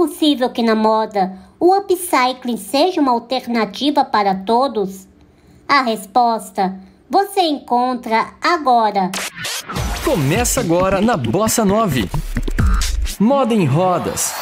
possível 0.00 0.48
que 0.48 0.62
na 0.62 0.74
moda 0.74 1.30
o 1.58 1.76
upcycling 1.76 2.56
seja 2.56 3.02
uma 3.02 3.12
alternativa 3.12 4.02
para 4.02 4.34
todos? 4.34 5.06
A 5.68 5.82
resposta 5.82 6.74
você 7.10 7.42
encontra 7.42 8.28
agora. 8.40 9.10
Começa 10.02 10.60
agora 10.60 11.02
na 11.02 11.18
Bossa 11.18 11.66
9. 11.66 12.08
Moda 13.18 13.52
em 13.52 13.66
rodas. 13.66 14.32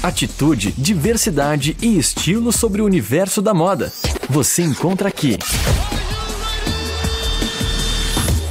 Atitude, 0.00 0.70
diversidade 0.78 1.76
e 1.82 1.98
estilo 1.98 2.52
sobre 2.52 2.80
o 2.80 2.84
universo 2.84 3.42
da 3.42 3.52
moda. 3.52 3.92
Você 4.30 4.62
encontra 4.62 5.08
aqui. 5.08 5.36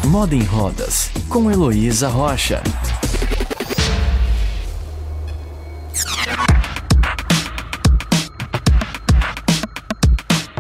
Moda 0.04 0.36
em 0.36 0.44
Rodas, 0.44 1.10
com 1.30 1.50
Heloísa 1.50 2.10
Rocha. 2.10 2.62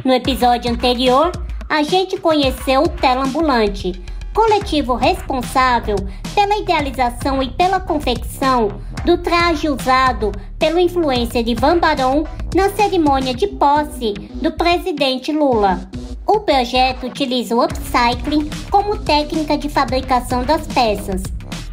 No 0.04 0.14
episódio 0.14 0.70
anterior, 0.70 1.32
a 1.70 1.82
gente 1.82 2.18
conheceu 2.18 2.84
o 2.84 2.90
Tela 2.90 3.24
Ambulante, 3.24 4.04
coletivo 4.34 4.96
responsável 4.96 5.96
pela 6.36 6.58
idealização 6.58 7.42
e 7.42 7.50
pela 7.50 7.80
confecção 7.80 8.82
do 9.06 9.18
traje 9.18 9.70
usado 9.70 10.34
pelo 10.60 10.78
influencer 10.78 11.48
Ivan 11.48 11.78
Baron 11.78 12.26
na 12.54 12.70
cerimônia 12.72 13.34
de 13.34 13.48
posse 13.48 14.14
do 14.42 14.52
presidente 14.52 15.32
Lula. 15.32 15.90
O 16.28 16.42
projeto 16.42 17.08
utiliza 17.08 17.56
o 17.56 17.64
upcycling 17.64 18.50
como 18.70 18.98
técnica 18.98 19.58
de 19.58 19.70
fabricação 19.70 20.44
das 20.44 20.68
peças. 20.68 21.24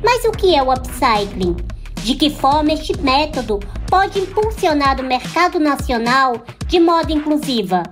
Mas 0.05 0.25
o 0.25 0.31
que 0.31 0.55
é 0.55 0.63
o 0.63 0.73
upcycling? 0.73 1.57
De 2.05 2.15
que 2.15 2.31
forma 2.31 2.73
este 2.73 2.97
método 3.01 3.59
pode 3.89 4.21
impulsionar 4.21 5.01
o 5.01 5.05
mercado 5.05 5.59
nacional 5.59 6.37
de 6.69 6.79
moda 6.79 7.13
inclusiva? 7.13 7.83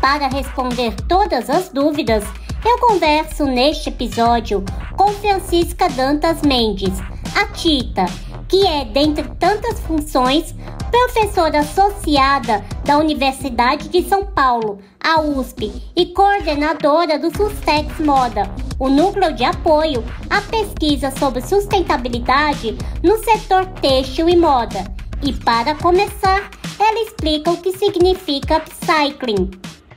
Para 0.00 0.28
responder 0.28 0.94
todas 1.06 1.50
as 1.50 1.68
dúvidas, 1.68 2.24
eu 2.64 2.78
converso 2.78 3.44
neste 3.44 3.90
episódio 3.90 4.64
com 4.96 5.08
Francisca 5.08 5.88
Dantas 5.90 6.40
Mendes, 6.40 6.98
a 7.36 7.46
Tita, 7.46 8.06
que 8.48 8.66
é, 8.66 8.86
dentre 8.86 9.24
tantas 9.38 9.78
funções, 9.80 10.54
professora 10.90 11.60
associada 11.60 12.64
da 12.84 12.98
Universidade 12.98 13.88
de 13.90 14.02
São 14.08 14.24
Paulo, 14.24 14.78
a 14.98 15.20
USP, 15.20 15.70
e 15.94 16.06
coordenadora 16.06 17.18
do 17.18 17.30
Sustex 17.36 18.00
Moda, 18.00 18.50
o 18.78 18.88
núcleo 18.88 19.34
de 19.34 19.44
apoio 19.44 20.02
à 20.30 20.40
pesquisa 20.40 21.10
sobre 21.10 21.42
sustentabilidade 21.42 22.76
no 23.02 23.18
setor 23.18 23.66
têxtil 23.82 24.28
e 24.30 24.36
moda. 24.36 24.82
E 25.22 25.32
para 25.32 25.74
começar, 25.74 26.50
ela 26.78 27.02
explica 27.02 27.50
o 27.50 27.58
que 27.58 27.76
significa 27.76 28.56
upcycling. 28.56 29.50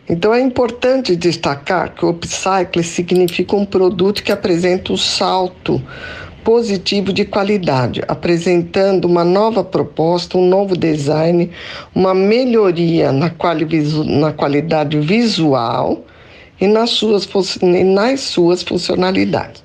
Então 0.10 0.34
é 0.34 0.42
importante 0.42 1.16
destacar 1.16 1.94
que 1.94 2.06
o 2.06 2.10
upcycle 2.10 2.84
significa 2.84 3.56
um 3.56 3.66
produto 3.66 4.22
que 4.22 4.32
apresenta 4.32 4.92
um 4.92 4.98
salto 4.98 5.82
positivo 6.44 7.14
de 7.14 7.24
qualidade, 7.24 8.02
apresentando 8.08 9.06
uma 9.06 9.24
nova 9.24 9.64
proposta, 9.64 10.38
um 10.38 10.46
novo 10.46 10.76
design, 10.76 11.50
uma 11.96 12.14
melhoria 12.14 13.14
na, 13.14 13.30
quali 13.30 13.66
na 14.06 14.34
qualidade 14.34 15.00
visual 15.00 16.04
e 16.60 16.68
nas 16.68 16.90
suas, 16.90 17.28
nas 17.62 18.20
suas 18.20 18.62
funcionalidades. 18.62 19.64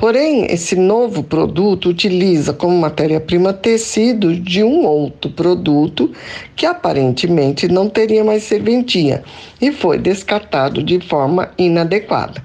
Porém, 0.00 0.46
esse 0.46 0.76
novo 0.76 1.22
produto 1.22 1.90
utiliza 1.90 2.54
como 2.54 2.74
matéria-prima 2.74 3.52
tecido 3.52 4.34
de 4.34 4.64
um 4.64 4.86
outro 4.86 5.30
produto 5.30 6.10
que 6.56 6.64
aparentemente 6.64 7.68
não 7.68 7.86
teria 7.86 8.24
mais 8.24 8.44
serventia 8.44 9.22
e 9.60 9.70
foi 9.70 9.98
descartado 9.98 10.82
de 10.82 10.98
forma 11.00 11.50
inadequada. 11.58 12.42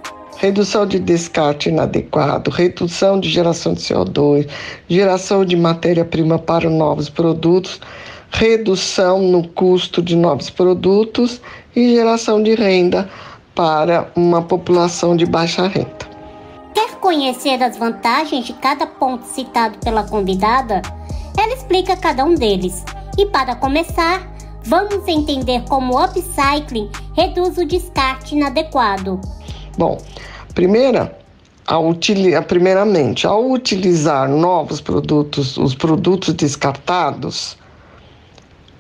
redução 0.45 0.85
de 0.85 1.00
descarte 1.00 1.69
inadequado, 1.69 2.51
redução 2.51 3.19
de 3.19 3.29
geração 3.29 3.73
de 3.73 3.81
CO2, 3.81 4.47
geração 4.88 5.44
de 5.44 5.56
matéria-prima 5.56 6.38
para 6.38 6.69
novos 6.69 7.09
produtos, 7.09 7.81
redução 8.29 9.23
no 9.23 9.47
custo 9.47 10.03
de 10.03 10.16
novos 10.16 10.51
produtos 10.51 11.41
e 11.75 11.95
geração 11.95 12.44
de 12.44 12.53
renda 12.53 13.09
para 13.55 14.11
uma 14.16 14.39
população 14.39 15.17
de 15.17 15.25
baixa 15.25 15.67
renda. 15.67 16.05
Quer 16.75 16.91
conhecer 17.00 17.63
as 17.63 17.75
vantagens 17.75 18.45
de 18.45 18.53
cada 18.53 18.85
ponto 18.85 19.25
citado 19.25 19.79
pela 19.79 20.03
convidada? 20.03 20.84
Ela 21.35 21.55
explica 21.55 21.97
cada 21.97 22.23
um 22.23 22.35
deles. 22.35 22.84
E 23.17 23.25
para 23.25 23.55
começar, 23.55 24.31
vamos 24.63 25.07
entender 25.07 25.63
como 25.67 25.95
o 25.95 26.03
upcycling 26.03 26.91
reduz 27.16 27.57
o 27.57 27.66
descarte 27.66 28.35
inadequado. 28.35 29.19
Bom, 29.78 29.97
primeira, 30.55 31.16
ao 31.67 31.93
primeiramente, 32.47 33.27
ao 33.27 33.51
utilizar 33.51 34.29
novos 34.29 34.81
produtos, 34.81 35.57
os 35.57 35.75
produtos 35.75 36.33
descartados 36.33 37.57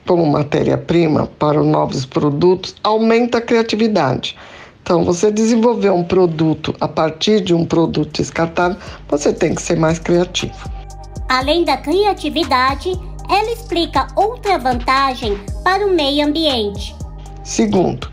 como 0.07 0.25
matéria-prima 0.25 1.27
para 1.39 1.61
novos 1.61 2.05
produtos, 2.05 2.75
aumenta 2.83 3.39
a 3.39 3.41
criatividade. 3.41 4.37
Então, 4.81 5.03
você 5.03 5.31
desenvolver 5.31 5.89
um 5.89 6.03
produto 6.03 6.75
a 6.79 6.87
partir 6.87 7.41
de 7.41 7.55
um 7.55 7.65
produto 7.65 8.21
descartado, 8.21 8.77
você 9.09 9.33
tem 9.33 9.55
que 9.55 9.61
ser 9.61 9.75
mais 9.77 9.97
criativo. 9.97 10.53
Além 11.27 11.65
da 11.65 11.75
criatividade, 11.75 12.91
ela 13.27 13.51
explica 13.51 14.05
outra 14.15 14.59
vantagem 14.59 15.39
para 15.63 15.85
o 15.85 15.89
meio 15.89 16.27
ambiente. 16.27 16.95
Segundo, 17.43 18.07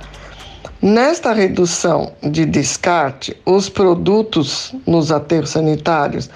Nesta 0.82 1.32
redução 1.32 2.10
de 2.20 2.44
descarte, 2.44 3.40
os 3.46 3.68
produtos 3.68 4.74
nos 4.84 5.12
aterros 5.12 5.50
sanitários 5.50 6.28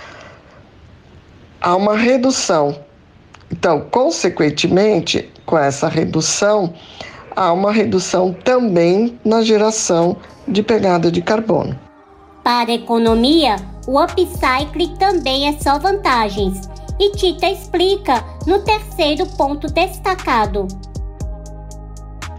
há 1.61 1.75
uma 1.75 1.97
redução. 1.97 2.79
Então, 3.51 3.81
consequentemente, 3.91 5.29
com 5.45 5.59
essa 5.59 5.89
redução, 5.89 6.73
há 7.35 7.53
uma 7.53 7.73
redução 7.73 8.33
também 8.33 9.19
na 9.25 9.43
geração 9.43 10.17
de 10.47 10.62
pegada 10.62 11.11
de 11.11 11.23
carbono. 11.23 11.77
Para 12.45 12.71
a 12.71 12.75
economia, 12.75 13.56
o 13.89 14.01
upcycling 14.01 14.95
também 14.97 15.49
é 15.49 15.59
só 15.59 15.77
vantagens. 15.77 16.69
E 17.01 17.11
Tita 17.17 17.51
explica 17.51 18.25
no 18.47 18.61
terceiro 18.61 19.27
ponto 19.27 19.67
destacado. 19.67 20.69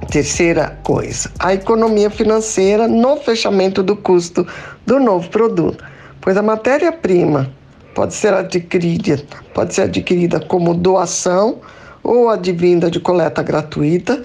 Terceira 0.09 0.80
coisa, 0.83 1.30
a 1.38 1.54
economia 1.54 2.09
financeira 2.09 2.88
no 2.88 3.18
fechamento 3.18 3.83
do 3.83 3.95
custo 3.95 4.48
do 4.86 5.00
novo 5.00 5.30
produto, 5.30 5.83
pois 6.21 6.38
a 6.38 6.42
matéria-prima 6.42 7.51
pode 7.94 8.13
ser 8.13 8.33
adquirida, 8.33 9.21
pode 9.54 9.74
ser 9.74 9.81
adquirida 9.81 10.39
como 10.39 10.74
doação 10.74 11.57
ou 12.01 12.30
advinda 12.30 12.89
de 12.89 13.01
coleta 13.01 13.44
gratuita, 13.44 14.24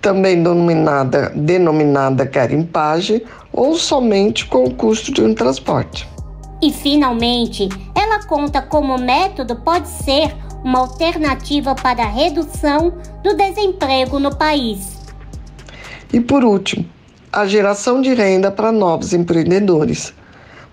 também 0.00 0.36
denominada, 0.36 1.32
denominada 1.34 2.24
garimpagem, 2.24 3.22
ou 3.52 3.74
somente 3.74 4.46
com 4.46 4.64
o 4.64 4.74
custo 4.74 5.12
de 5.12 5.20
um 5.20 5.34
transporte. 5.34 6.08
E 6.62 6.72
finalmente, 6.72 7.68
ela 7.92 8.24
conta 8.24 8.62
como 8.62 8.96
método 8.96 9.56
pode 9.56 9.88
ser 9.88 10.32
uma 10.62 10.80
alternativa 10.80 11.74
para 11.74 12.04
a 12.04 12.08
redução 12.08 12.92
do 13.22 13.34
desemprego 13.36 14.20
no 14.20 14.36
país. 14.36 14.97
E 16.12 16.20
por 16.20 16.42
último, 16.44 16.86
a 17.32 17.46
geração 17.46 18.00
de 18.00 18.14
renda 18.14 18.50
para 18.50 18.72
novos 18.72 19.12
empreendedores. 19.12 20.14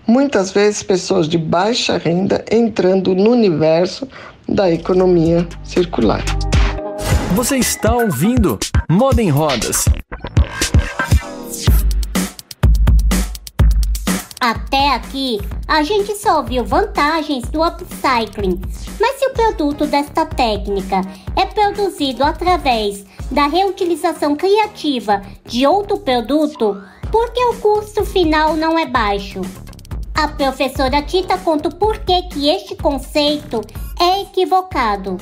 Muitas 0.06 0.52
vezes 0.52 0.82
pessoas 0.82 1.28
de 1.28 1.36
baixa 1.36 1.98
renda 1.98 2.44
entrando 2.50 3.14
no 3.14 3.30
universo 3.32 4.08
da 4.48 4.70
economia 4.70 5.46
circular. 5.64 6.22
Você 7.34 7.58
está 7.58 7.94
ouvindo 7.94 8.58
Moda 8.88 9.20
em 9.20 9.28
Rodas. 9.28 9.84
Até 14.46 14.94
aqui, 14.94 15.40
a 15.66 15.82
gente 15.82 16.14
só 16.14 16.40
viu 16.40 16.64
vantagens 16.64 17.48
do 17.48 17.64
upcycling, 17.64 18.60
mas 19.00 19.18
se 19.18 19.26
o 19.26 19.32
produto 19.32 19.88
desta 19.88 20.24
técnica 20.24 21.00
é 21.34 21.44
produzido 21.46 22.22
através 22.22 23.04
da 23.28 23.48
reutilização 23.48 24.36
criativa 24.36 25.20
de 25.44 25.66
outro 25.66 25.98
produto, 25.98 26.80
por 27.10 27.32
que 27.32 27.44
o 27.46 27.54
custo 27.54 28.04
final 28.04 28.56
não 28.56 28.78
é 28.78 28.86
baixo? 28.86 29.40
A 30.14 30.28
professora 30.28 31.02
Tita 31.02 31.36
conta 31.38 31.68
o 31.68 31.74
porquê 31.74 32.22
que 32.30 32.48
este 32.48 32.76
conceito 32.76 33.62
é 34.00 34.22
equivocado. 34.22 35.16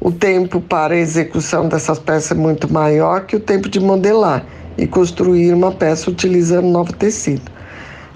O 0.00 0.12
tempo 0.12 0.60
para 0.60 0.94
a 0.94 0.98
execução 0.98 1.68
dessas 1.68 1.98
peças 1.98 2.30
é 2.30 2.40
muito 2.40 2.72
maior 2.72 3.26
que 3.26 3.34
o 3.34 3.40
tempo 3.40 3.68
de 3.68 3.80
modelar 3.80 4.46
e 4.76 4.86
construir 4.86 5.52
uma 5.52 5.72
peça 5.72 6.08
utilizando 6.08 6.68
novo 6.68 6.92
tecido. 6.92 7.57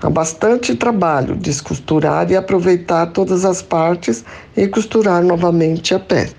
Há 0.02 0.10
bastante 0.10 0.75
trabalho 0.75 1.37
descosturar 1.37 2.28
e 2.28 2.34
aproveitar 2.34 3.06
todas 3.06 3.44
as 3.44 3.62
partes 3.62 4.25
e 4.56 4.66
costurar 4.66 5.22
novamente 5.22 5.94
a 5.94 6.00
peça. 6.00 6.34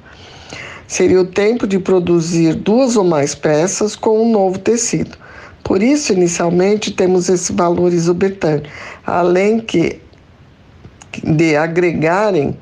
Seria 0.86 1.22
o 1.22 1.26
tempo 1.26 1.66
de 1.66 1.80
produzir 1.80 2.56
duas 2.56 2.98
ou 2.98 3.06
mais 3.06 3.34
peças 3.34 3.96
com 3.96 4.22
um 4.22 4.30
novo 4.30 4.60
tecido. 4.60 5.18
Por 5.64 5.82
isso, 5.82 6.12
inicialmente, 6.12 6.92
temos 6.92 7.30
esse 7.30 7.54
valor 7.54 7.94
exorbitante, 7.94 8.70
além 9.06 9.62
que 9.62 10.02
de 11.24 11.56
agregarem 11.56 12.58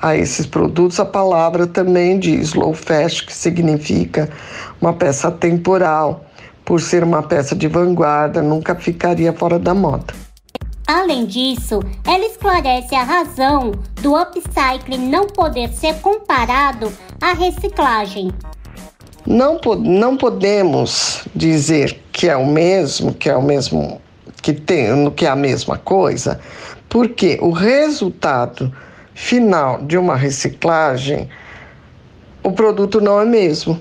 a 0.00 0.16
esses 0.16 0.46
produtos 0.46 0.98
a 0.98 1.04
palavra 1.04 1.66
também 1.66 2.18
de 2.18 2.34
slow 2.36 2.72
fashion, 2.72 3.26
que 3.26 3.34
significa 3.34 4.30
uma 4.80 4.94
peça 4.94 5.30
temporal. 5.30 6.24
Por 6.64 6.80
ser 6.80 7.04
uma 7.04 7.22
peça 7.22 7.54
de 7.54 7.68
vanguarda, 7.68 8.40
nunca 8.40 8.74
ficaria 8.74 9.34
fora 9.34 9.58
da 9.58 9.74
moda. 9.74 10.29
Além 10.92 11.24
disso, 11.24 11.78
ela 12.04 12.26
esclarece 12.26 12.96
a 12.96 13.04
razão 13.04 13.70
do 14.02 14.20
upcycling 14.20 15.08
não 15.08 15.28
poder 15.28 15.68
ser 15.68 15.94
comparado 16.00 16.92
à 17.20 17.32
reciclagem. 17.32 18.32
Não, 19.24 19.60
não 19.78 20.16
podemos 20.16 21.22
dizer 21.32 22.02
que 22.10 22.28
é 22.28 22.36
o 22.36 22.44
mesmo, 22.44 23.14
que 23.14 23.30
é 23.30 23.36
o 23.36 23.42
mesmo, 23.42 24.02
que 24.42 24.52
tem, 24.52 25.08
que 25.12 25.26
é 25.26 25.28
a 25.28 25.36
mesma 25.36 25.78
coisa, 25.78 26.40
porque 26.88 27.38
o 27.40 27.52
resultado 27.52 28.74
final 29.14 29.80
de 29.82 29.96
uma 29.96 30.16
reciclagem, 30.16 31.28
o 32.42 32.50
produto 32.50 33.00
não 33.00 33.20
é 33.20 33.24
mesmo. 33.24 33.80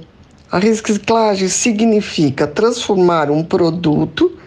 A 0.52 0.60
reciclagem 0.60 1.48
significa 1.48 2.46
transformar 2.46 3.32
um 3.32 3.44
produto 3.44 4.38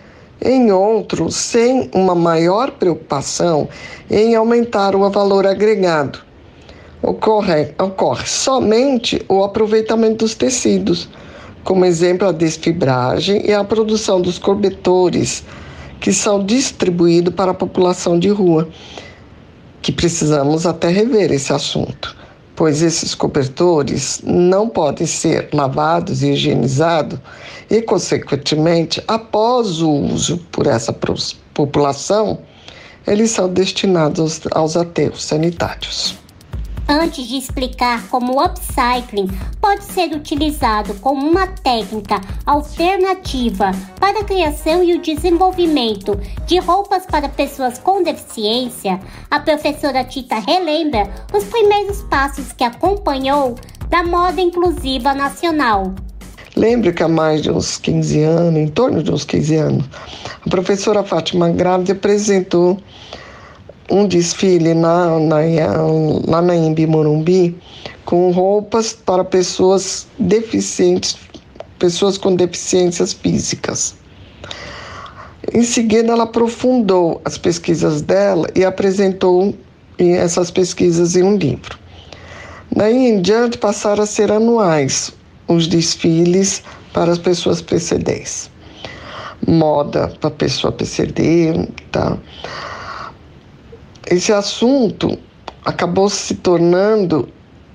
em 0.45 0.71
outro 0.73 1.31
sem 1.31 1.91
uma 1.95 2.15
maior 2.15 2.71
preocupação 2.73 3.69
em 4.11 4.35
aumentar 4.35 4.95
o 4.95 5.11
valor 5.11 5.47
agregado. 5.47 6.19
Ocorre, 7.03 7.75
ocorre 7.79 8.27
somente 8.27 9.25
o 9.29 9.43
aproveitamento 9.43 10.25
dos 10.25 10.35
tecidos, 10.35 11.09
como 11.65 11.85
exemplo 11.85 12.29
a 12.29 12.33
desfibragem 12.33 13.45
e 13.45 13.53
a 13.53 13.65
produção 13.65 14.21
dos 14.21 14.39
cobertores, 14.39 15.45
que 16.01 16.13
são 16.13 16.45
distribuídos 16.45 17.35
para 17.35 17.53
a 17.53 17.55
população 17.55 18.19
de 18.19 18.29
rua, 18.29 18.69
que 19.81 19.93
precisamos 19.93 20.67
até 20.67 20.89
rever 20.89 21.33
esse 21.33 21.53
assunto 21.53 22.22
pois 22.63 22.81
esses 22.81 23.13
cobertores 23.13 24.21
não 24.23 24.69
podem 24.69 25.05
ser 25.05 25.49
lavados 25.53 26.23
e 26.23 26.31
higienizados 26.31 27.19
e, 27.69 27.83
consequentemente, 27.83 29.03
após 29.09 29.83
o 29.83 29.91
uso 29.91 30.39
por 30.53 30.69
essa 30.69 30.97
população, 31.53 32.39
eles 33.05 33.33
são 33.33 33.49
destinados 33.49 34.43
aos 34.53 34.77
aterros 34.77 35.25
sanitários. 35.25 36.22
Antes 36.93 37.27
de 37.27 37.39
explicar 37.39 38.07
como 38.09 38.35
o 38.35 38.45
upcycling 38.45 39.27
pode 39.63 39.83
ser 39.83 40.15
utilizado 40.15 40.93
como 41.01 41.27
uma 41.27 41.47
técnica 41.47 42.21
alternativa 42.45 43.71
para 43.99 44.21
a 44.21 44.25
criação 44.25 44.85
e 44.85 44.93
o 44.93 45.01
desenvolvimento 45.01 46.21
de 46.47 46.59
roupas 46.59 47.07
para 47.07 47.31
pessoas 47.31 47.79
com 47.79 48.03
deficiência, 48.03 49.01
a 49.31 49.41
professora 49.41 50.05
Tita 50.05 50.35
relembra 50.35 51.09
os 51.33 51.45
primeiros 51.45 52.03
passos 52.03 52.53
que 52.53 52.63
acompanhou 52.63 53.55
da 53.89 54.05
moda 54.05 54.43
inclusiva 54.43 55.15
nacional. 55.15 55.95
Lembro 56.55 56.93
que 56.93 57.03
há 57.03 57.09
mais 57.09 57.41
de 57.41 57.51
uns 57.51 57.79
15 57.79 58.23
anos, 58.23 58.61
em 58.61 58.69
torno 58.69 59.03
de 59.03 59.11
uns 59.11 59.25
15 59.25 59.57
anos, 59.57 59.85
a 60.47 60.51
professora 60.51 61.03
Fátima 61.03 61.49
Grávida 61.49 61.95
apresentou 61.95 62.79
um 63.91 64.07
desfile 64.07 64.75
na, 64.75 65.19
na, 65.19 65.39
lá 66.27 66.43
na 66.43 66.55
Imbi 66.57 66.87
Morumbi 66.87 67.57
com 68.05 68.31
roupas 68.31 68.93
para 68.93 69.25
pessoas 69.25 70.07
deficientes, 70.19 71.17
pessoas 71.79 72.19
com 72.19 72.35
deficiências 72.35 73.13
físicas. 73.13 73.95
Em 75.53 75.63
seguida, 75.63 76.13
ela 76.13 76.25
aprofundou 76.25 77.21
as 77.25 77.37
pesquisas 77.37 78.01
dela 78.03 78.49
e 78.55 78.65
apresentou 78.65 79.55
essas 79.99 80.51
pesquisas 80.51 81.17
em 81.17 81.23
um 81.23 81.37
livro. 81.37 81.79
Daí 82.75 83.09
em 83.09 83.21
diante 83.21 83.59
passaram 83.59 84.03
a 84.03 84.07
ser 84.07 84.33
anuais 84.33 85.13
os 85.47 85.67
desfiles 85.67 86.63
para 86.93 87.13
as 87.13 87.19
pessoas 87.19 87.61
PCDs. 87.61 88.51
Moda 89.47 90.09
para 90.21 90.31
pessoa 90.31 90.73
PCD, 90.73 91.69
tá? 91.91 92.17
Esse 94.11 94.33
assunto 94.33 95.19
acabou 95.65 96.09
se 96.09 96.35
tornando 96.35 97.29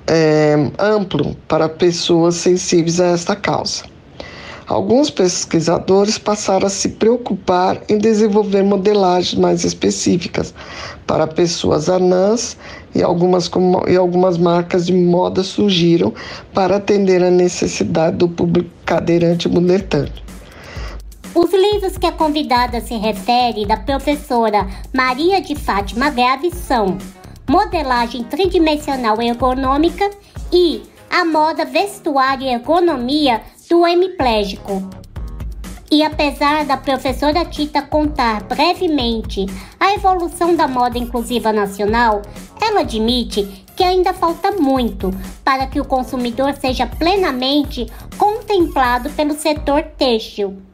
é, 0.07 0.55
amplo 0.77 1.35
para 1.47 1.69
pessoas 1.69 2.35
sensíveis 2.35 2.99
a 2.99 3.07
esta 3.07 3.35
causa. 3.35 3.83
Alguns 4.67 5.09
pesquisadores 5.09 6.17
passaram 6.17 6.67
a 6.67 6.69
se 6.69 6.89
preocupar 6.89 7.81
em 7.87 7.97
desenvolver 7.97 8.63
modelagens 8.63 9.39
mais 9.39 9.63
específicas 9.63 10.53
para 11.05 11.25
pessoas 11.25 11.87
anãs 11.87 12.57
e 12.93 13.01
algumas, 13.01 13.49
e 13.87 13.95
algumas 13.95 14.37
marcas 14.37 14.87
de 14.87 14.93
moda 14.93 15.41
surgiram 15.41 16.13
para 16.53 16.75
atender 16.75 17.23
a 17.23 17.31
necessidade 17.31 18.17
do 18.17 18.27
público 18.27 18.69
cadeirante 18.85 19.47
moletâneo. 19.47 20.26
Os 21.37 21.53
livros 21.53 21.99
que 21.99 22.07
a 22.07 22.11
convidada 22.11 22.81
se 22.81 22.95
refere 22.95 23.63
da 23.63 23.77
professora 23.77 24.67
Maria 24.91 25.39
de 25.39 25.53
Fátima 25.53 26.09
Grave 26.09 26.49
são 26.49 26.97
Modelagem 27.47 28.23
Tridimensional 28.23 29.21
Ergonômica 29.21 30.09
e 30.51 30.81
A 31.11 31.23
Moda 31.23 31.63
Vestuário 31.63 32.43
e 32.43 32.49
Ergonomia 32.49 33.43
do 33.69 33.85
Hemiplégico. 33.85 34.89
E 35.91 36.01
apesar 36.01 36.65
da 36.65 36.75
professora 36.75 37.45
Tita 37.45 37.83
contar 37.83 38.41
brevemente 38.41 39.45
a 39.79 39.93
evolução 39.93 40.55
da 40.55 40.67
moda 40.67 40.97
inclusiva 40.97 41.53
nacional, 41.53 42.23
ela 42.59 42.79
admite 42.79 43.63
que 43.75 43.83
ainda 43.83 44.11
falta 44.11 44.53
muito 44.53 45.11
para 45.45 45.67
que 45.67 45.79
o 45.79 45.85
consumidor 45.85 46.55
seja 46.55 46.87
plenamente 46.87 47.85
contemplado 48.17 49.11
pelo 49.11 49.35
setor 49.35 49.83
têxtil. 49.83 50.66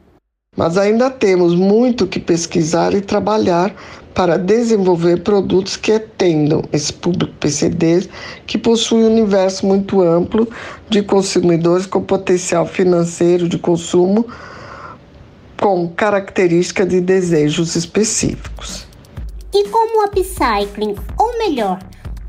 Mas 0.56 0.76
ainda 0.78 1.10
temos 1.10 1.54
muito 1.54 2.06
que 2.06 2.20
pesquisar 2.20 2.94
e 2.94 3.00
trabalhar 3.00 3.74
para 4.14 4.38
desenvolver 4.38 5.22
produtos 5.22 5.76
que 5.76 5.90
atendam 5.90 6.62
esse 6.72 6.92
público 6.92 7.34
PCD 7.40 8.08
que 8.46 8.56
possui 8.56 9.02
um 9.02 9.10
universo 9.10 9.66
muito 9.66 10.00
amplo 10.00 10.48
de 10.88 11.02
consumidores 11.02 11.86
com 11.86 12.00
potencial 12.00 12.64
financeiro 12.64 13.48
de 13.48 13.58
consumo 13.58 14.26
com 15.60 15.88
características 15.88 16.88
de 16.88 17.00
desejos 17.00 17.74
específicos. 17.74 18.86
E 19.52 19.68
como 19.68 20.02
o 20.02 20.06
upcycling, 20.06 20.94
ou 21.18 21.38
melhor, 21.38 21.78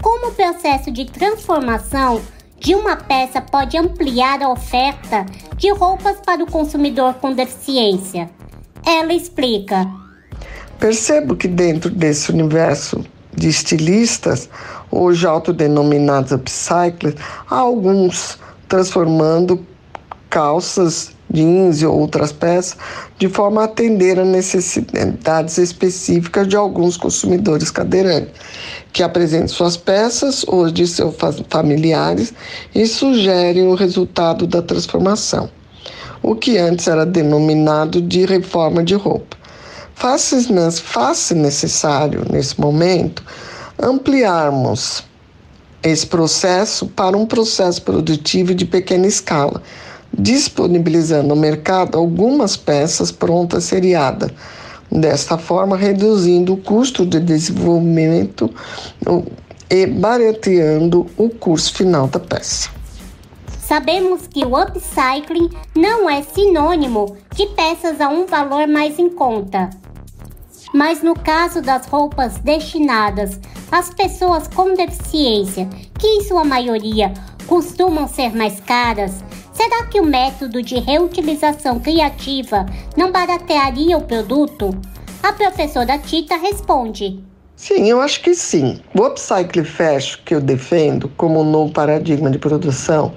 como 0.02 0.28
o 0.28 0.32
processo 0.32 0.92
de 0.92 1.06
transformação 1.06 2.22
de 2.60 2.74
uma 2.76 2.96
peça 2.96 3.42
pode 3.42 3.78
ampliar 3.78 4.42
a 4.42 4.50
oferta 4.50 5.26
de 5.58 5.72
roupas 5.72 6.18
para 6.26 6.44
o 6.44 6.50
consumidor 6.50 7.16
com 7.16 7.34
deficiência. 7.34 8.30
Ela 8.86 9.14
explica. 9.14 9.88
Percebo 10.80 11.36
que 11.36 11.48
dentro 11.48 11.90
desse 11.90 12.32
universo 12.32 13.06
de 13.34 13.50
estilistas, 13.50 14.50
hoje 14.92 15.26
autodenominados 15.26 16.32
upcyclers, 16.32 17.16
há 17.50 17.56
alguns 17.56 18.40
transformando 18.68 19.66
calças 20.30 21.15
jeans 21.32 21.82
e 21.82 21.86
outras 21.86 22.32
peças, 22.32 22.78
de 23.18 23.28
forma 23.28 23.62
a 23.62 23.66
atender 23.66 24.20
a 24.20 24.26
necessidades 24.26 25.58
específicas 25.58 26.48
de 26.48 26.56
alguns 26.56 26.98
consumidores 26.98 27.72
cadeirantes, 27.72 28.34
que 28.94 29.04
apresentam 29.04 29.48
suas 29.48 29.76
peças 29.76 30.46
ou 30.48 30.70
de 30.70 30.88
seus 30.88 31.16
familiares 31.50 32.34
e 32.74 32.86
sugerem 32.86 33.68
o 33.68 33.76
resultado 33.76 34.48
da 34.48 34.62
transformação, 34.62 35.50
o 36.24 36.36
que 36.36 36.58
antes 36.58 36.88
era 36.88 37.06
denominado 37.06 38.02
de 38.02 38.26
reforma 38.26 38.84
de 38.84 38.96
roupa. 38.96 39.36
Faz-se 39.96 41.34
necessário, 41.34 42.26
nesse 42.32 42.60
momento, 42.60 43.24
ampliarmos 43.82 45.04
esse 45.82 46.08
processo 46.08 46.88
para 46.88 47.16
um 47.16 47.26
processo 47.26 47.82
produtivo 47.82 48.56
de 48.56 48.66
pequena 48.66 49.06
escala, 49.06 49.62
disponibilizando 50.18 51.30
no 51.30 51.36
mercado 51.36 51.98
algumas 51.98 52.56
peças 52.56 53.12
prontas 53.12 53.66
seriadas. 53.66 54.32
Desta 54.92 55.38
forma, 55.38 55.76
reduzindo 55.76 56.54
o 56.54 56.58
custo 56.58 57.06
de 57.06 57.20
desenvolvimento 57.20 58.50
e 59.70 59.86
barateando 59.88 61.08
o 61.18 61.30
curso 61.30 61.74
final 61.74 62.08
da 62.08 62.20
peça. 62.20 62.70
Sabemos 63.60 64.28
que 64.28 64.46
o 64.46 64.62
upcycling 64.62 65.50
não 65.76 66.08
é 66.08 66.22
sinônimo 66.22 67.18
de 67.34 67.48
peças 67.48 68.00
a 68.00 68.08
um 68.08 68.28
valor 68.28 68.68
mais 68.68 69.00
em 69.00 69.10
conta. 69.10 69.72
Mas 70.72 71.02
no 71.02 71.16
caso 71.16 71.62
das 71.62 71.88
roupas 71.88 72.38
destinadas 72.38 73.40
às 73.72 73.90
pessoas 73.90 74.48
com 74.48 74.76
deficiência, 74.76 75.68
que 75.98 76.06
em 76.06 76.24
sua 76.24 76.44
maioria 76.44 77.12
costumam 77.48 78.08
ser 78.08 78.36
mais 78.36 78.60
caras, 78.60 79.24
será 79.56 79.86
que 79.86 80.00
o 80.00 80.06
método 80.06 80.62
de 80.62 80.76
reutilização 80.80 81.80
criativa 81.80 82.66
não 82.96 83.12
baratearia 83.12 83.98
o 83.98 84.04
produto? 84.04 84.70
A 85.24 85.34
professora 85.34 85.98
Tita 85.98 86.36
responde. 86.36 87.24
Sim, 87.56 87.90
eu 87.90 88.02
acho 88.02 88.22
que 88.22 88.36
sim. 88.36 88.82
O 88.94 89.02
upcycle 89.04 89.64
fashion 89.64 90.20
que 90.26 90.36
eu 90.36 90.42
defendo 90.42 91.10
como 91.16 91.40
um 91.40 91.50
novo 91.50 91.72
paradigma 91.72 92.30
de 92.30 92.38
produção, 92.38 93.14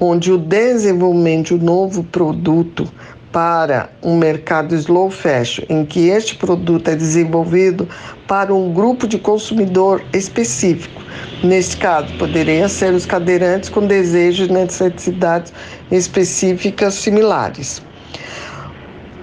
onde 0.00 0.32
o 0.32 0.38
desenvolvimento 0.38 1.58
de 1.58 1.62
um 1.62 1.66
novo 1.66 2.04
produto 2.04 2.90
para 3.32 3.90
um 4.02 4.16
mercado 4.16 4.74
slow 4.74 5.10
fashion, 5.10 5.64
em 5.68 5.84
que 5.84 6.08
este 6.08 6.34
produto 6.36 6.88
é 6.88 6.96
desenvolvido 6.96 7.88
para 8.26 8.52
um 8.52 8.72
grupo 8.72 9.06
de 9.06 9.18
consumidor 9.18 10.02
específico. 10.12 11.00
Neste 11.42 11.76
caso, 11.76 12.12
poderiam 12.18 12.68
ser 12.68 12.92
os 12.92 13.06
cadeirantes 13.06 13.68
com 13.68 13.86
desejos 13.86 14.48
e 14.48 14.52
necessidades 14.52 15.52
específicas 15.90 16.94
similares. 16.94 17.82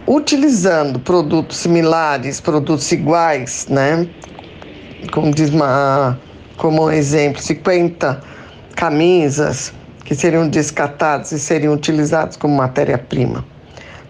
Utilizando 0.08 1.00
produtos 1.00 1.58
similares, 1.58 2.40
produtos 2.40 2.90
iguais, 2.92 3.68
né? 3.70 4.08
Como 5.12 5.34
diz 5.34 5.50
uma, 5.50 6.18
como 6.56 6.90
exemplo, 6.90 7.42
50 7.42 8.22
camisas 8.74 9.74
que 10.06 10.16
seriam 10.16 10.48
descartadas 10.48 11.34
e 11.34 11.40
seriam 11.40 11.74
utilizadas 11.74 12.38
como 12.38 12.56
matéria-prima. 12.56 13.57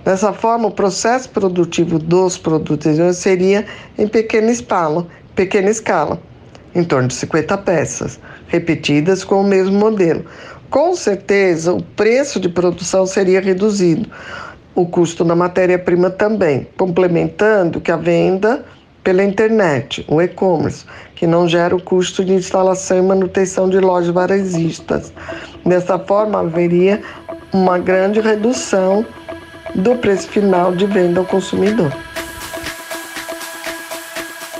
Dessa 0.07 0.31
forma, 0.31 0.69
o 0.69 0.71
processo 0.71 1.29
produtivo 1.31 1.99
dos 1.99 2.37
produtos 2.37 2.95
seria 3.17 3.65
em 3.97 4.07
pequena 4.07 4.49
escala, 4.49 5.05
pequena 5.35 5.69
escala, 5.69 6.17
em 6.73 6.81
torno 6.81 7.09
de 7.09 7.13
50 7.15 7.57
peças, 7.57 8.17
repetidas 8.47 9.25
com 9.25 9.41
o 9.41 9.43
mesmo 9.43 9.77
modelo. 9.77 10.23
Com 10.69 10.95
certeza, 10.95 11.73
o 11.73 11.83
preço 11.83 12.39
de 12.39 12.47
produção 12.47 13.05
seria 13.05 13.41
reduzido, 13.41 14.09
o 14.73 14.85
custo 14.85 15.25
da 15.25 15.35
matéria-prima 15.35 16.09
também, 16.09 16.65
complementando 16.77 17.81
que 17.81 17.91
a 17.91 17.97
venda 17.97 18.63
pela 19.03 19.21
internet, 19.21 20.05
o 20.07 20.21
e-commerce, 20.21 20.85
que 21.15 21.27
não 21.27 21.49
gera 21.49 21.75
o 21.75 21.81
custo 21.81 22.23
de 22.23 22.31
instalação 22.31 22.97
e 22.97 23.01
manutenção 23.01 23.69
de 23.69 23.81
lojas 23.81 24.13
varejistas. 24.13 25.11
Dessa 25.65 25.99
forma, 25.99 26.39
haveria 26.39 27.01
uma 27.51 27.77
grande 27.77 28.21
redução 28.21 29.05
do 29.77 29.96
preço 29.96 30.27
final 30.27 30.75
de 30.75 30.88
venda 30.88 31.19
ao 31.19 31.25
consumidor. 31.25 31.93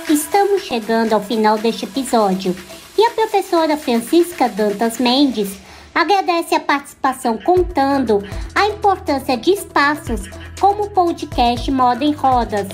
Estamos 0.08 0.62
chegando 0.62 1.12
ao 1.12 1.20
final 1.20 1.58
deste 1.58 1.84
episódio 1.84 2.54
e 2.96 3.04
a 3.04 3.10
professora 3.10 3.76
Francisca 3.76 4.48
Dantas 4.48 4.98
Mendes 4.98 5.58
agradece 5.92 6.54
a 6.54 6.60
participação 6.60 7.36
contando 7.36 8.22
a 8.54 8.68
importância 8.68 9.36
de 9.36 9.50
espaços 9.50 10.22
como 10.60 10.84
o 10.84 10.90
podcast 10.90 11.68
Moda 11.72 12.04
em 12.04 12.12
Rodas. 12.12 12.68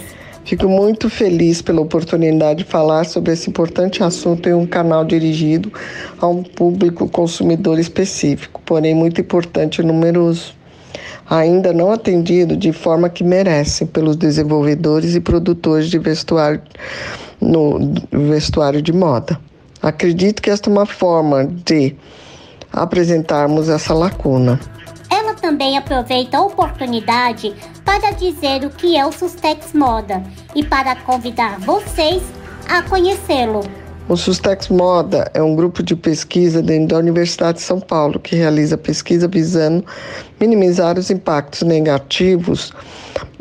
Fico 0.44 0.68
muito 0.68 1.08
feliz 1.08 1.62
pela 1.62 1.80
oportunidade 1.80 2.64
de 2.64 2.70
falar 2.70 3.04
sobre 3.04 3.32
esse 3.32 3.48
importante 3.48 4.02
assunto 4.02 4.46
em 4.46 4.52
um 4.52 4.66
canal 4.66 5.02
dirigido 5.02 5.72
a 6.20 6.26
um 6.26 6.42
público 6.42 7.08
consumidor 7.08 7.78
específico, 7.78 8.60
porém 8.66 8.94
muito 8.94 9.22
importante 9.22 9.80
e 9.80 9.84
numeroso, 9.84 10.54
ainda 11.38 11.72
não 11.72 11.90
atendido 11.90 12.56
de 12.56 12.72
forma 12.72 13.08
que 13.08 13.24
merece 13.24 13.84
pelos 13.86 14.16
desenvolvedores 14.16 15.14
e 15.14 15.20
produtores 15.20 15.90
de 15.90 15.98
vestuário 15.98 16.62
no 17.40 17.92
vestuário 18.10 18.80
de 18.80 18.92
moda. 18.92 19.38
Acredito 19.82 20.40
que 20.40 20.48
esta 20.48 20.70
é 20.70 20.72
uma 20.72 20.86
forma 20.86 21.44
de 21.44 21.94
apresentarmos 22.72 23.68
essa 23.68 23.92
lacuna. 23.92 24.58
Ela 25.10 25.34
também 25.34 25.76
aproveita 25.76 26.38
a 26.38 26.42
oportunidade 26.42 27.54
para 27.84 28.12
dizer 28.12 28.64
o 28.64 28.70
que 28.70 28.96
é 28.96 29.04
o 29.04 29.12
Sustex 29.12 29.72
Moda 29.74 30.22
e 30.54 30.64
para 30.64 30.96
convidar 30.96 31.58
vocês 31.60 32.22
a 32.68 32.82
conhecê-lo. 32.82 33.60
O 34.06 34.18
Sustex 34.18 34.68
Moda 34.68 35.30
é 35.32 35.42
um 35.42 35.56
grupo 35.56 35.82
de 35.82 35.96
pesquisa 35.96 36.60
dentro 36.60 36.88
da 36.88 36.98
Universidade 36.98 37.56
de 37.56 37.64
São 37.64 37.80
Paulo 37.80 38.20
que 38.20 38.36
realiza 38.36 38.76
pesquisa 38.76 39.26
visando 39.26 39.82
minimizar 40.38 40.98
os 40.98 41.10
impactos 41.10 41.62
negativos 41.62 42.70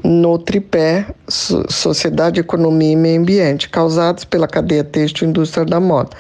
no 0.01 0.39
tripé 0.39 1.05
Sociedade, 1.27 2.39
Economia 2.39 2.93
e 2.93 2.95
Meio 2.95 3.19
Ambiente 3.19 3.67
causados 3.67 4.23
pela 4.23 4.47
cadeia 4.47 4.85
têxtil 4.85 5.27
e 5.27 5.29
indústria 5.31 5.65
da 5.65 5.81
moda. 5.81 6.11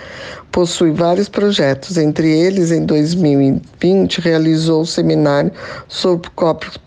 Possui 0.51 0.91
vários 0.91 1.29
projetos, 1.29 1.97
entre 1.97 2.29
eles, 2.29 2.69
em 2.69 2.85
2020, 2.85 4.19
realizou 4.19 4.81
o 4.81 4.85
seminário 4.85 5.53
sobre 5.87 6.29
corpos 6.31 6.77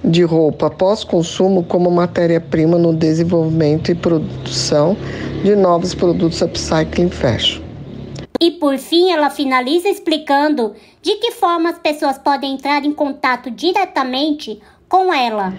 de 0.02 0.24
roupa 0.24 0.68
pós-consumo 0.68 1.62
como 1.62 1.88
matéria-prima 1.88 2.76
no 2.76 2.92
desenvolvimento 2.92 3.92
e 3.92 3.94
produção 3.94 4.96
de 5.44 5.54
novos 5.54 5.94
produtos 5.94 6.42
upcycling 6.42 7.10
fashion. 7.10 7.65
E 8.40 8.52
por 8.52 8.78
fim, 8.78 9.10
ela 9.10 9.28
finaliza 9.30 9.88
explicando 9.88 10.74
de 11.02 11.16
que 11.16 11.32
forma 11.32 11.70
as 11.70 11.78
pessoas 11.78 12.18
podem 12.18 12.54
entrar 12.54 12.84
em 12.84 12.92
contato 12.92 13.50
diretamente 13.50 14.60
com 14.88 15.12
ela. 15.12 15.52